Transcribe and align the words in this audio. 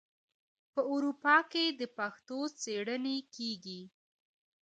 په 0.73 0.81
اروپا 0.93 1.37
کې 1.51 1.65
د 1.79 1.81
پښتو 1.97 2.39
څیړنې 2.61 3.17
کیږي. 3.35 3.81